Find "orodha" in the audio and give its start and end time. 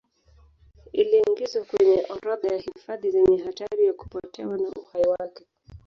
2.09-2.47